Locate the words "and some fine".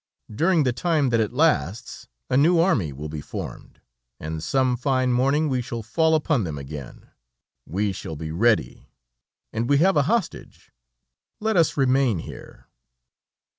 4.19-5.13